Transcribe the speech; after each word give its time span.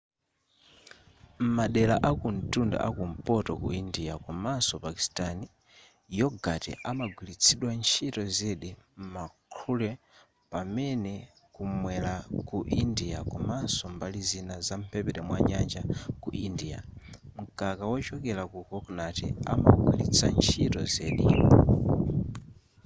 m'madera 1.43 1.95
akumtunda 2.09 2.77
a 2.87 2.89
kumpoto 2.97 3.51
ku 3.61 3.67
india 3.81 4.13
komanso 4.25 4.73
pakistan 4.85 5.37
yogurt 6.19 6.65
amagwiritsidwa 6.89 7.71
ntchito 7.79 8.23
zedi 8.37 8.69
m'ma 8.99 9.23
curry 9.53 9.91
pamene 10.51 11.13
kumwera 11.55 12.13
ku 12.49 12.57
india 12.83 13.17
komanso 13.31 13.83
mbali 13.95 14.21
zina 14.29 14.55
za 14.67 14.75
mphepete 14.81 15.19
mwa 15.27 15.37
nyanja 15.47 15.81
ku 16.23 16.29
india 16.47 16.79
mkaka 17.41 17.83
wochokera 17.91 18.43
ku 18.51 18.57
kokonati 18.69 19.27
amawugwiritsa 19.51 20.25
ntchito 20.35 20.81
zedi 20.93 21.25